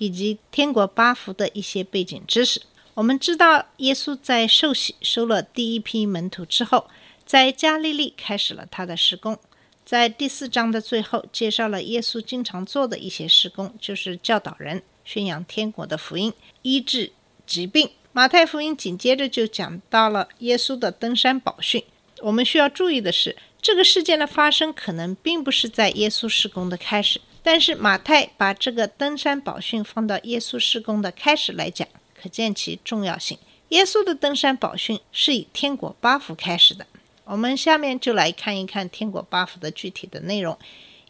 [0.00, 2.62] 以及天国八福的一些背景知识。
[2.94, 6.88] 我们知道，耶稣在受洗收了第一批门徒之后，
[7.26, 9.38] 在加利利开始了他的施工。
[9.84, 17.12] 在第四章的最后，介绍了耶稣经常做的一些施工，就是教导人、宣扬天国的福音、医治
[17.46, 17.90] 疾病。
[18.12, 21.84] 马太福音紧接着就讲到了耶稣的登山宝训。
[22.22, 31.86] 我们需要注意的是，这个事件的发生可能并不是在耶稣施工的开始，但是马太把这个登山宝训放到耶稣施工的开始来讲，
[32.20, 33.38] 可见其重要性。
[33.70, 36.86] 耶稣的登山宝训是以天国八福开始的。
[37.24, 40.58] 我们下面就来看一看天国八福的具体的内容，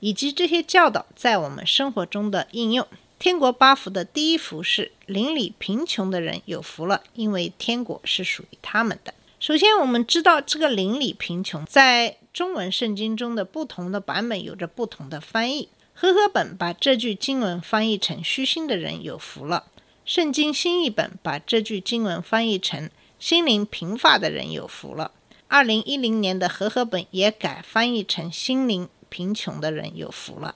[0.01, 2.87] 以及这些教导在我们生活中的应用。
[3.19, 9.13] 天国八福的第一福是邻里贫穷的人有福了，因为天国是属于他们的。
[9.39, 15.69] 首先，我们知道这个邻里贫穷在中文圣经中的不同的版本有着不同的翻译。
[16.01, 19.67] 和合本把这句经文翻译成“虚心的人有福了”，
[20.07, 22.89] 圣经新译本把这句经文翻译成
[23.21, 25.13] “心灵贫乏的人有福了”。
[25.49, 30.55] 二零一零年的和合本也改翻译成“心灵贫穷的人有福了”。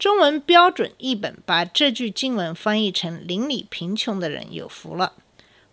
[0.00, 5.12] 中文标准译本把这句经文翻译成“邻里贫穷的人有福了”。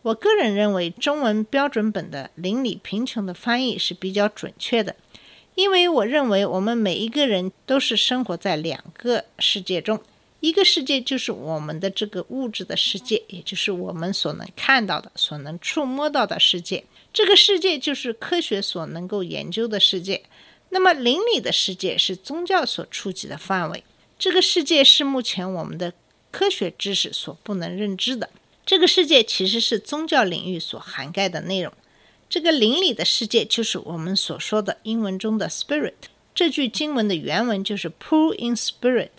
[0.04, 4.98] 我个人认为，中文标准本的“邻里贫穷”的翻译是比较准确的，
[5.60, 10.02] 因为我认为我们每一个人都是生活在两个世界中，
[10.40, 16.86] 一个世界就是我们的这个物质的世界，也就是我们所能看到的、所能触摸到的世界。
[17.12, 20.24] 这个世界就是科学所能够研究的世界。
[20.70, 23.84] 那么，邻里的世界是宗教所触及的范围。
[24.18, 25.92] 这个世界是目前我们的
[26.32, 28.30] 科学知识所不能认知的。
[28.66, 31.74] 这个世界其实是宗教领域所涵盖的内容。
[32.30, 35.96] 这个邻里的世界就是我们所说的英文中的 spirit。
[36.36, 39.10] 这句经文的原文就是 poor in spirit，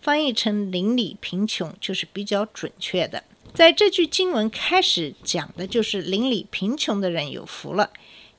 [0.00, 3.22] 翻译成邻里贫穷就是比较准确的。
[3.52, 7.90] 在这句经文开始讲的就是邻里贫穷的人有福了，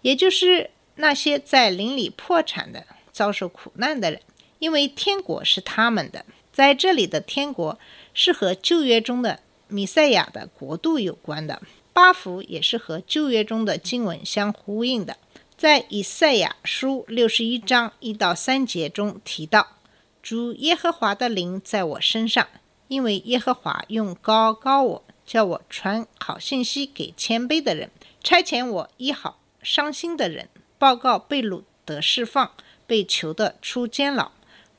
[0.02, 4.20] 也就是那些在邻里破产的、遭受苦难的人。
[4.58, 7.78] 因为天国是他们的，在这里的天国
[8.16, 11.62] 是和旧约中的弥赛亚的国度有关的。
[11.96, 15.16] 八福也是和旧约中的经文相呼应的。
[15.56, 19.78] 在以赛亚书六十一章一到三节中提到
[20.22, 22.46] ：“主耶和华的灵在我身上，
[22.90, 27.90] 因为耶和华用高高我，叫我传好信息给谦卑的人，
[28.22, 32.52] 差遣我医好伤心的人，报告被掳得释放，
[32.86, 34.34] 被囚的出监牢。”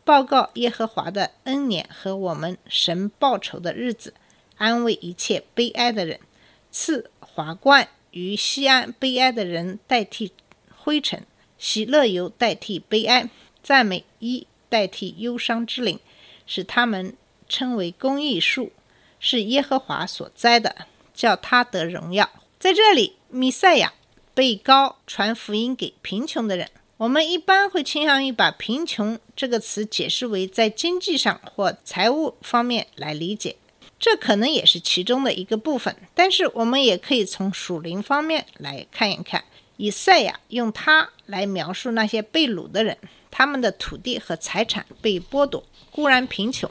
[0.04, 4.12] 报告耶和华的恩典和我们神报仇的日子，
[4.58, 6.20] 安慰一切悲哀的人，
[6.78, 10.30] 赐华冠于西安悲哀的人代替
[10.76, 11.24] 灰尘，
[11.56, 13.30] 喜乐由代替悲哀，
[13.62, 15.98] 赞美一代替忧伤之灵，
[16.46, 17.16] 使他们
[17.48, 18.72] 称为公义树，
[19.18, 22.28] 是耶和华所栽的，叫他得荣耀。
[22.58, 23.94] 在这里，弥赛亚
[24.34, 26.70] 被高传福音给贫穷的人。
[26.98, 33.56] 我们一般会倾向于把“贫穷”这个词解释为在经济上或财务方面来理解，
[33.98, 35.94] 这可能也是其中的一个部分。
[36.14, 39.44] 但是我们也可以从属灵方面来看一看。
[39.78, 42.96] 以赛亚用它来描述那些被掳的人，
[43.30, 46.70] 他们的土地和财产被剥夺，固然贫穷，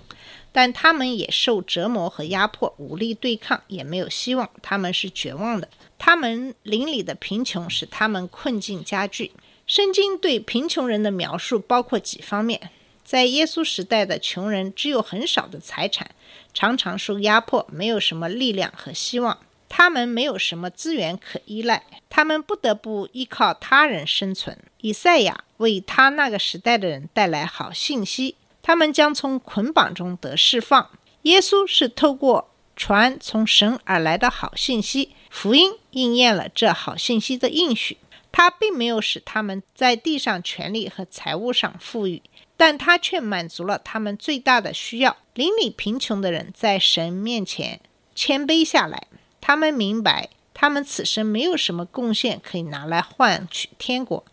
[0.51, 5.69] 但他们也受折磨和压迫，无力对抗，也没有希望，他们是绝望的。
[5.99, 9.31] 他们邻里的贫穷使他们困境加剧。
[9.67, 12.69] 圣经对贫穷人的描述包括几方面。
[13.03, 16.09] 在耶稣时代的穷人只有很少的财产，
[16.55, 19.37] 常常受压迫，没有什么力量和希望。
[19.67, 24.57] 他们没有什么资源可依赖，他们不得不依靠他人生存。
[24.79, 30.89] 以赛亚为他那个时代的人带来好信息，他们将从捆绑中得释放。
[31.23, 37.97] 耶稣是透过传从神而来的好信息，福音应验了这好信息的应许。
[38.31, 42.21] 他并没有使他们在地上权力和财务上富裕，
[42.57, 45.17] 但他却满足了他们最大的需要。
[45.33, 47.81] 邻里贫穷的人在神面前
[48.13, 49.07] 谦卑下来，
[49.41, 54.23] 他们明白他们此生没有什么贡献可以拿来换取天国。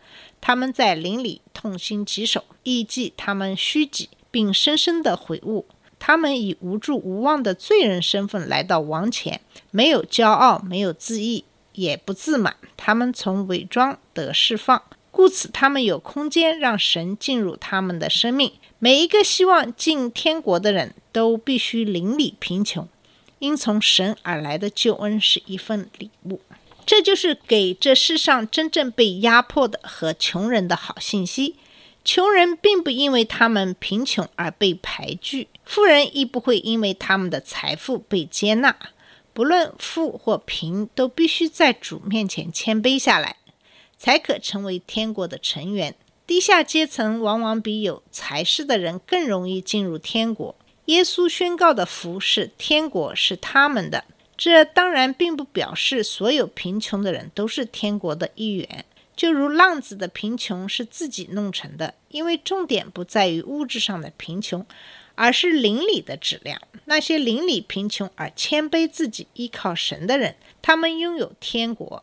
[0.40, 5.66] 他们在邻里痛心疾首，忆记他们虚己，并深深的悔悟。
[5.98, 9.40] 他们以无助无望的罪人身份来到王前，
[9.70, 12.56] 没有骄傲，没有自义，也不自满。
[12.76, 14.82] 他们从伪装得释放，
[15.12, 18.55] 故此他们有空间让神进入他们的生命。
[18.81, 22.88] 每一个希望进天国的人都必须邻里贫穷，
[23.38, 26.41] 因从神而来的救恩是一份礼物。
[26.85, 31.55] 这就是给这世上真正被压迫的和穷人的好信息。
[32.05, 38.75] 穷人并不因为他们贫穷而被排拒，富人亦不会因为他们的财富被接纳。
[39.32, 43.37] 不论富或贫，都必须在主面前谦卑下来，
[44.02, 45.94] 才可成为天国的成员。
[46.26, 50.56] 低下阶层往往比有财势的人更容易进入天国。
[50.87, 54.04] 耶稣宣告的福是天国是他们的，
[54.37, 58.84] 这当然并不表示所有贫穷的人都是天国的一员。
[59.14, 64.66] 就如浪子的贫穷是自己弄成的，因为重点不在于物质上的贫穷，
[65.14, 66.60] 而是邻里的质量。
[66.87, 72.02] 那些邻里贫穷而谦卑自己、依靠神的人，他们拥有天国。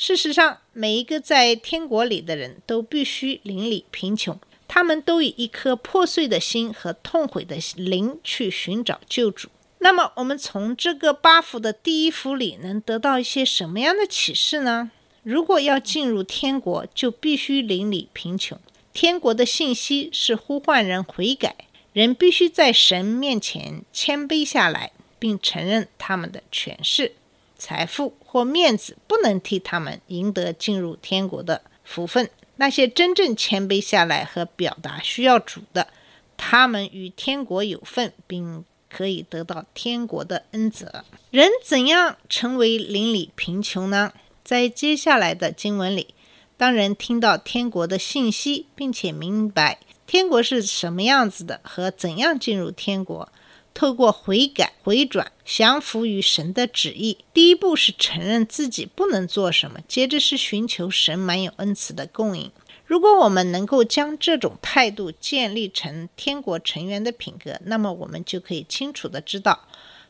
[0.00, 9.48] 事实上，每一个在天国里的人都必须邻里贫穷，他们都以一颗破碎的心和痛悔的灵去寻找救主。
[9.80, 14.92] 那么，我们从这个八福的第一福里能得到一些什么样的启示呢？
[15.24, 18.56] 如果要进入天国，就必须邻里贫穷。
[18.92, 21.56] 天国的信息是呼唤人悔改，
[21.92, 27.14] 人必须在神面前谦卑下来，并承认他们的权势、
[27.58, 32.30] 财富或面子不能替他们赢得进入天国的福分。
[32.56, 35.88] 那些真正谦卑下来和表达需要主的，
[36.36, 41.04] 他们与天国有份，并可以得到天国的恩泽。
[41.30, 44.12] 人怎样成为邻里贫穷呢？
[44.42, 46.14] 在接下来的经文里，
[46.56, 53.30] 当人听到天国的信息，并且明白天国是什么样子的和怎样进入天国，
[53.78, 62.50] 透过悔改、回转、降服于神的旨意，第一步是承认自己不能做什么，接着是寻求神满有恩慈的供应。
[62.86, 69.68] 如果我们能够将这种态度建立成天国成员的品格，那么我们就可以清楚的知道，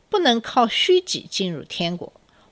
[0.09, 2.11] 不能靠虚己进入天国。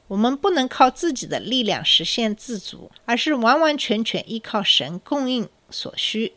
[0.08, 6.34] 我们不能靠自己的力量实现自足，而是完完全全依靠神供应所需。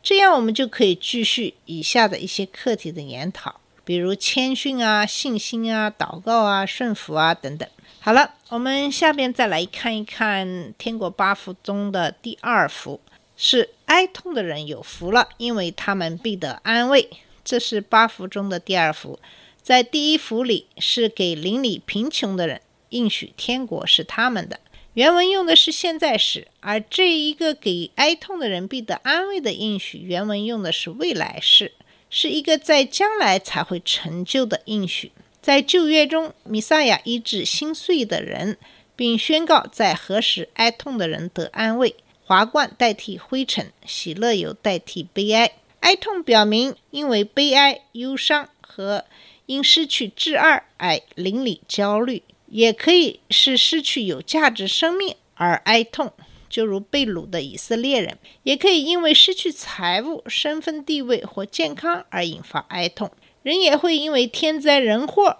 [0.00, 7.68] 这样，我们就可以继续以下的一些课题的研讨，比如谦逊啊、信心啊、祷告啊、顺服啊等等。
[8.00, 13.00] 好了，我们下边再来看一看天国八福中的第二福，
[13.36, 17.10] 是哀痛的人有福了，因为他们必得安慰。
[17.44, 19.18] 这是八福中的第二福，
[19.62, 22.60] 在第一福里是给邻里贫穷的人。
[22.90, 24.60] 应许天国是他们的。
[24.94, 31.72] 原文用的是现在时，而这一个给哀痛的人必得安慰的应许，原文用的是未来式，
[32.10, 35.12] 是一个在将来才会成就的应许。
[35.40, 38.58] 在旧约中，弥撒亚医治心碎的人，
[38.94, 45.52] 并宣告在何时哀痛的人得安慰，华冠代替灰尘，喜乐油代替悲哀。
[45.80, 49.06] 哀痛表明因为悲哀、忧伤和
[49.46, 52.22] 因失去挚爱而邻里焦虑。
[52.52, 56.12] 也可以是失去有价值生命而哀痛，
[56.50, 63.10] 就如被掳的以色列人；也可以因为失去财物、身份地位或健康而引发哀痛。
[63.42, 65.38] 人也会因为天灾人祸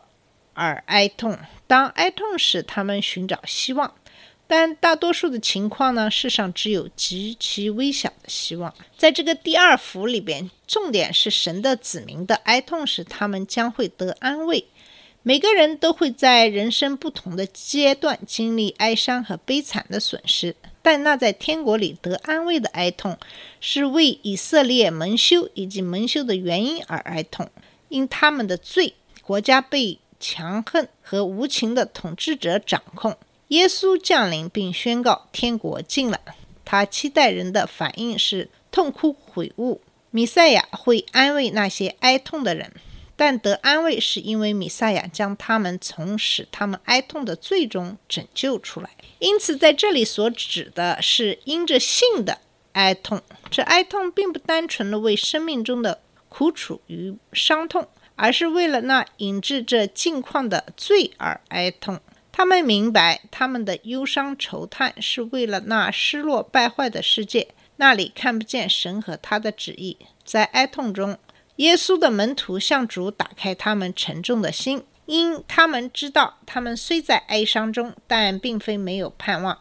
[0.55, 1.39] 而哀痛。
[1.67, 3.95] 当哀痛时，他们寻找希望，
[4.47, 8.75] 但大多数的情况呢，世上只有极其微小的希望。
[8.97, 14.65] 在这个第二幅里边，重点是神的子民的哀痛时，他们将会得安慰。
[15.23, 23.19] 每个人都会在人生不同的阶段经历哀伤和悲惨的损失，但那在天国里得安慰的哀痛，
[23.61, 27.51] 是为以色列蒙羞以及蒙羞的原因而哀痛。
[27.89, 33.17] 因他们的罪，国家被强横和无情的统治者掌控。
[33.49, 36.21] 耶稣降临并宣告天国近了，
[36.65, 39.81] 他期待人的反应是痛哭悔悟。
[40.13, 42.73] 弥赛亚会安慰那些哀痛的人。
[43.21, 48.89] 但得安慰，是因为米赛亚将他们从使他们哀痛的罪中拯救出来。
[49.19, 52.39] 因此，在这里所指的是因着信的
[52.73, 53.21] 哀痛。
[53.51, 56.01] 这哀痛并不单纯的为生命中的
[56.31, 57.87] 苦楚与伤痛，
[58.17, 62.01] 而是为了那引致这境况的罪而哀痛。
[62.33, 69.99] 他们明白，他们的忧伤愁叹是为了那失落败坏的世界，那里看不见神和他的旨意。
[70.25, 71.19] 在哀痛中。
[71.61, 79.59] 耶稣的门徒向主打开他们沉重的心，因他们知道，他们虽在哀伤中，但并非没有盼望。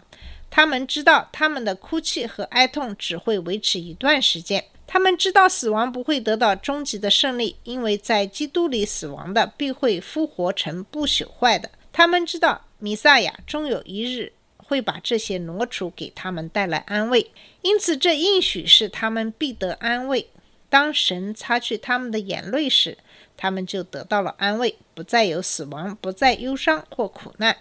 [0.50, 11.70] 他们知道，他们的哭泣和哀痛只会维持一段时间，他们知道死亡不会得到终极的胜利，因为在基督里死亡的必会复活成不朽坏的。
[11.92, 17.30] 他们知道弥赛亚终有一日会把这些挪除，给他们带来安慰，
[17.62, 20.30] 因此这应许是他们必得安慰。
[20.70, 22.98] 当神擦去他们的眼泪时，
[23.36, 27.58] 他们就得到了安慰，不再有死亡，不再忧伤或苦难。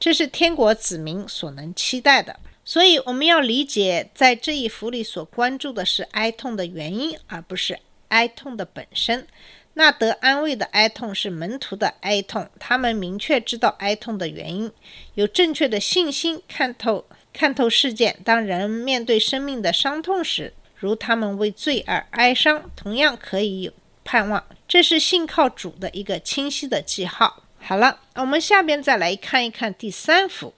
[0.00, 2.38] 这是天国子民所能期待的。
[2.64, 7.78] 所以，我们要理解，在这一幅里所关注的是哀痛的原因，而不是
[8.08, 9.26] 哀痛的本身。
[9.74, 14.70] 那得安慰的哀痛是门徒的哀痛，他们明确知道哀痛的原因，
[15.14, 18.18] 有正确的信心，看透看透事件。
[18.24, 23.72] 当人面对生命的伤痛时，如他们为罪而哀伤，同样可以有
[24.04, 24.44] 盼望。
[24.66, 27.42] 这是信靠主的一个清晰的记号。
[27.58, 30.54] 好了，我们下边再来看一看第三幅。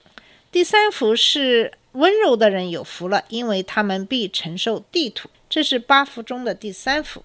[0.51, 1.73] 第三幅是。
[1.93, 5.29] 温柔的人有福了，因为他们必承受地土。
[5.49, 7.21] 这是八幅中的第三幅。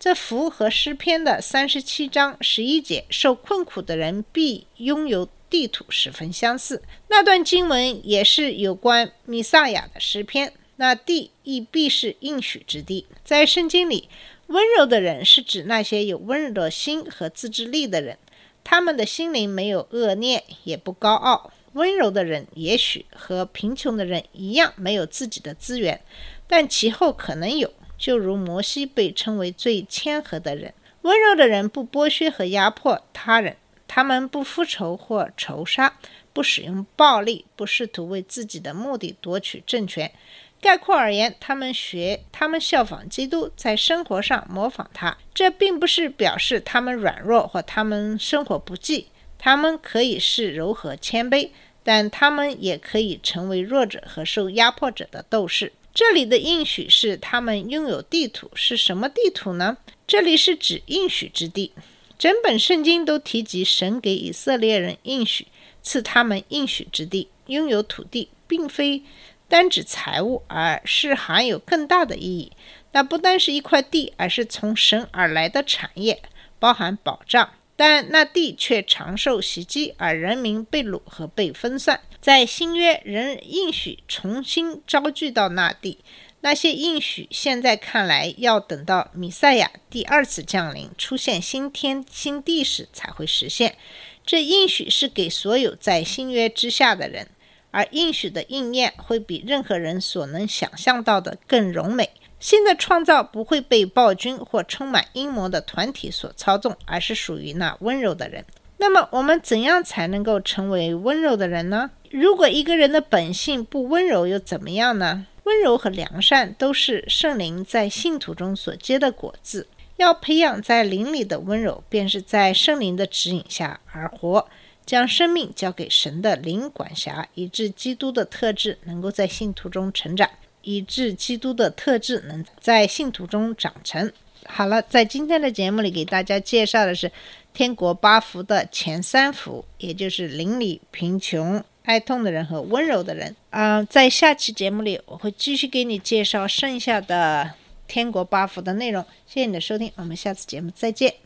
[0.00, 6.82] 这幅和诗篇的三十七章十一节“受困苦的人必拥有地土”十分相似。
[7.08, 10.54] 那段经文也是有关弥撒亚的诗篇。
[10.76, 13.06] 那地亦必是应许之地。
[13.24, 14.08] 在圣经里，
[14.46, 18.18] 温柔的人是指那些有温柔的心和自制力的人，
[18.62, 21.52] 他们的心灵没有恶念，也不高傲。
[21.72, 26.00] 温柔的人也许和贫穷的人一样没有自己的资源，
[26.46, 27.72] 但其后可能有。
[27.98, 30.74] 就如摩西被称为最谦和的人。
[31.00, 33.56] 温柔的人不剥削和压迫他人，
[33.88, 35.98] 他们不复仇或仇杀，
[36.34, 40.12] 不使用暴力，不试图为自己的目的夺取政权。
[40.60, 45.16] 概括而言，他们学，他们效仿基督，在生活上模仿他。
[45.34, 49.08] 这并不是表示他们软弱或他们生活不济，
[49.38, 51.50] 他们可以是柔和谦卑。
[51.88, 55.72] 但他们也可以成为弱者和受压迫者的斗士。
[55.94, 59.76] 这里的应许是他们拥有地图，是什么地图呢？
[60.04, 61.70] 这里是指应许之地。
[62.18, 65.46] 整本圣经都提及神给以色列人应许，
[65.80, 69.04] 赐他们应许之地，拥有土地，并非
[69.48, 72.52] 单指财物，而是含有更大的意义。
[72.92, 76.22] 那不单是一块地，而是从神而来的产业，
[76.58, 77.50] 包含保障。
[77.78, 82.00] 但那地却常受袭击，而人民被掳和被分散。
[82.22, 85.98] 在新约，人应许重新招聚到那地，
[86.40, 93.76] 那些应许现在看来要等到弥赛亚第二次降临，出现新天新地时才会实现。
[94.24, 97.28] 这应许是给所有在新约之下的人，
[97.70, 102.10] 而应许的应验会比任何人所能想象到的更柔美。
[102.38, 108.44] 新的创造不会被暴君或充满阴谋的团体所操纵，而是属于那温柔的人。
[108.78, 111.90] 那么，我们怎样才能够成为温柔的人呢？
[112.10, 115.26] 如果一个人的本性不温柔，又怎么样呢？
[115.44, 119.68] 温柔和良善都是圣灵在信徒中所结的果子。
[119.96, 124.46] 要培养在灵里的温柔，便是在圣灵的指引下而活，
[124.86, 130.30] 将生命交给神的灵管辖，以致基督的特质能够在信徒中成长。
[130.68, 134.10] 以致基督的特质能在信徒中长成。
[134.46, 137.08] 好了，在今天的节目里给大家介绍的是
[137.54, 143.36] 天国八福的前三福，也就是邻里、贫穷、哀痛的人和温柔的人。
[143.50, 147.52] 啊，在下期节目里我会继续给你介绍剩下的
[147.86, 149.04] 天国八福的内容。
[149.24, 151.25] 谢谢你的收听，我们下次节目再见。